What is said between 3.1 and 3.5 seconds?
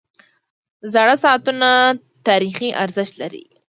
لري.